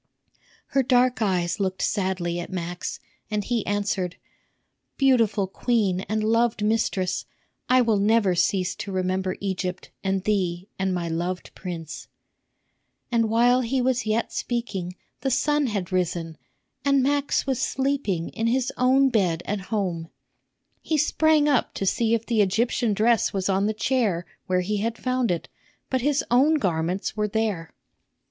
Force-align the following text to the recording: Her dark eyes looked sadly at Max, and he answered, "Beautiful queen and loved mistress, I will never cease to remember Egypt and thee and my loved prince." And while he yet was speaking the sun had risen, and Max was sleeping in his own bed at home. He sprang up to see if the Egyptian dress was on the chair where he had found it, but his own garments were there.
Her 0.69 0.81
dark 0.81 1.21
eyes 1.21 1.59
looked 1.59 1.83
sadly 1.83 2.39
at 2.39 2.51
Max, 2.51 2.99
and 3.29 3.43
he 3.43 3.63
answered, 3.67 4.15
"Beautiful 4.97 5.45
queen 5.45 5.99
and 6.09 6.23
loved 6.23 6.63
mistress, 6.63 7.25
I 7.69 7.81
will 7.81 7.99
never 7.99 8.33
cease 8.33 8.73
to 8.77 8.91
remember 8.91 9.37
Egypt 9.39 9.91
and 10.03 10.23
thee 10.23 10.67
and 10.79 10.91
my 10.91 11.07
loved 11.07 11.51
prince." 11.53 12.07
And 13.11 13.29
while 13.29 13.61
he 13.61 13.77
yet 13.77 14.25
was 14.25 14.33
speaking 14.35 14.95
the 15.19 15.29
sun 15.29 15.67
had 15.67 15.91
risen, 15.91 16.35
and 16.83 17.03
Max 17.03 17.45
was 17.45 17.61
sleeping 17.61 18.29
in 18.29 18.47
his 18.47 18.73
own 18.77 19.09
bed 19.09 19.43
at 19.45 19.59
home. 19.69 20.09
He 20.81 20.97
sprang 20.97 21.47
up 21.47 21.75
to 21.75 21.85
see 21.85 22.15
if 22.15 22.25
the 22.25 22.41
Egyptian 22.41 22.95
dress 22.95 23.33
was 23.33 23.49
on 23.49 23.67
the 23.67 23.71
chair 23.71 24.25
where 24.47 24.61
he 24.61 24.77
had 24.77 24.97
found 24.97 25.29
it, 25.29 25.47
but 25.91 26.01
his 26.01 26.23
own 26.31 26.55
garments 26.55 27.15
were 27.15 27.27
there. 27.27 27.71